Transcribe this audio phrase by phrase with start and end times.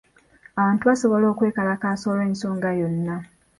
[0.59, 3.15] Abantu basobola okwekalakaasa olw'ensonga yonna.